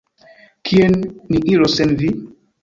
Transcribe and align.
Kien 0.69 0.97
ni 1.33 1.43
iros 1.57 1.77
sen 1.81 1.95
vi? 2.01 2.11